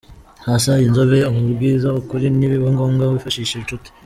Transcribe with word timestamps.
sasa 0.45 0.71
inzobe 0.87 1.17
umubwize 1.31 1.87
ukuri 1.99 2.25
nibiba 2.37 2.67
ngombwa 2.75 3.03
wifashishe 3.11 3.53
inshuti. 3.57 3.89